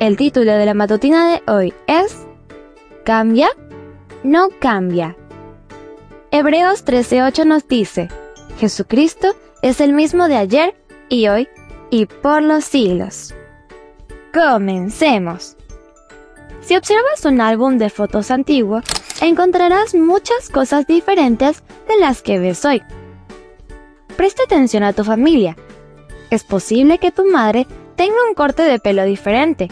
[0.00, 2.24] El título de la matutina de hoy es
[3.04, 3.48] ¿Cambia?
[4.22, 5.16] No cambia.
[6.30, 8.08] Hebreos 13:8 nos dice,
[8.60, 10.76] Jesucristo es el mismo de ayer
[11.08, 11.48] y hoy
[11.90, 13.34] y por los siglos.
[14.32, 15.56] Comencemos.
[16.60, 18.82] Si observas un álbum de fotos antiguo,
[19.20, 22.82] encontrarás muchas cosas diferentes de las que ves hoy.
[24.16, 25.56] Presta atención a tu familia.
[26.30, 29.68] Es posible que tu madre tenga un corte de pelo diferente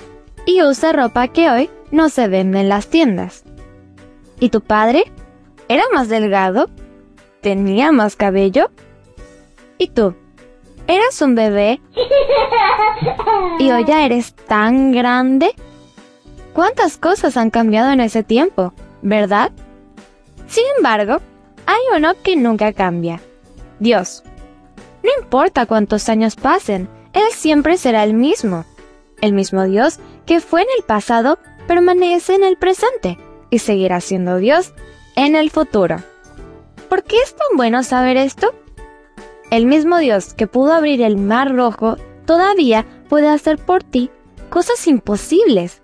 [0.46, 3.44] y use ropa que hoy no se vende en las tiendas.
[4.40, 5.12] ¿Y tu padre?
[5.68, 6.70] ¿Era más delgado?
[7.42, 8.70] ¿Tenía más cabello?
[9.76, 10.14] ¿Y tú?
[10.86, 11.80] ¿Eras un bebé?
[13.58, 15.54] ¿Y hoy ya eres tan grande?
[16.52, 18.72] ¿Cuántas cosas han cambiado en ese tiempo,
[19.02, 19.50] verdad?
[20.46, 21.20] Sin embargo,
[21.66, 23.20] hay uno que nunca cambia.
[23.80, 24.22] Dios.
[25.02, 28.64] No importa cuántos años pasen, Él siempre será el mismo.
[29.20, 33.18] El mismo Dios que fue en el pasado permanece en el presente
[33.50, 34.72] y seguirá siendo Dios
[35.14, 36.02] en el futuro.
[36.88, 38.54] ¿Por qué es tan bueno saber esto?
[39.50, 44.10] El mismo Dios que pudo abrir el mar rojo todavía puede hacer por ti
[44.50, 45.82] cosas imposibles.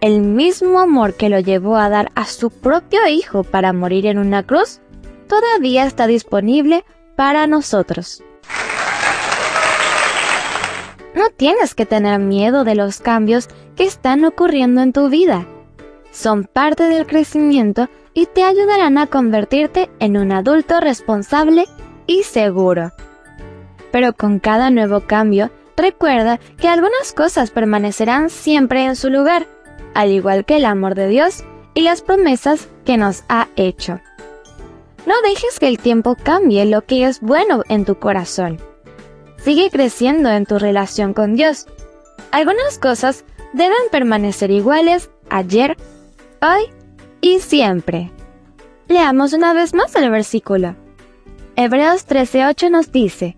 [0.00, 4.18] El mismo amor que lo llevó a dar a su propio Hijo para morir en
[4.18, 4.80] una cruz
[5.28, 6.84] todavía está disponible
[7.16, 8.22] para nosotros.
[11.14, 15.46] No tienes que tener miedo de los cambios que están ocurriendo en tu vida.
[16.10, 21.66] Son parte del crecimiento y te ayudarán a convertirte en un adulto responsable
[22.06, 22.92] y seguro.
[23.90, 29.46] Pero con cada nuevo cambio, recuerda que algunas cosas permanecerán siempre en su lugar,
[29.94, 31.44] al igual que el amor de Dios
[31.74, 34.00] y las promesas que nos ha hecho.
[35.06, 38.58] No dejes que el tiempo cambie lo que es bueno en tu corazón.
[39.38, 41.66] Sigue creciendo en tu relación con Dios.
[42.30, 45.76] Algunas cosas deben permanecer iguales ayer,
[46.40, 46.70] hoy
[47.20, 48.10] y siempre.
[48.88, 50.76] Leamos una vez más el versículo.
[51.56, 53.36] Hebreos 13:8 nos dice,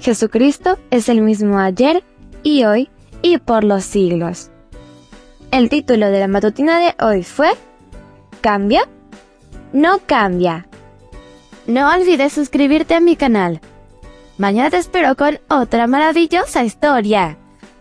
[0.00, 2.04] Jesucristo es el mismo ayer
[2.42, 2.90] y hoy
[3.22, 4.50] y por los siglos.
[5.50, 7.50] El título de la matutina de hoy fue
[8.40, 8.88] ¿Cambia?
[9.72, 10.66] No cambia.
[11.66, 13.60] No olvides suscribirte a mi canal.
[14.38, 17.38] Mañana te espero con otra maravillosa historia.